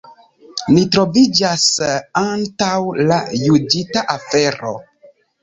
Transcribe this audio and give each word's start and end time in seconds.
Ni 0.77 0.85
troviĝas 0.95 1.65
antaŭ 2.23 2.71
la 3.11 3.19
juĝita 3.43 4.05
afero. 4.17 4.75